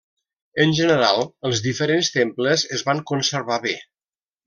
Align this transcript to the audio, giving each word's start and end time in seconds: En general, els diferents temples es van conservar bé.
En 0.63 0.71
general, 0.79 1.21
els 1.51 1.63
diferents 1.67 2.11
temples 2.17 2.67
es 2.79 2.85
van 2.91 3.07
conservar 3.15 3.63
bé. 3.71 3.79